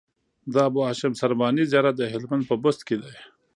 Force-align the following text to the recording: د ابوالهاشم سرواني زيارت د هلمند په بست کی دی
د 0.53 0.55
ابوالهاشم 0.67 1.13
سرواني 1.21 1.63
زيارت 1.71 1.95
د 1.97 2.03
هلمند 2.13 2.43
په 2.49 2.55
بست 2.63 2.81
کی 2.87 2.95
دی 3.03 3.13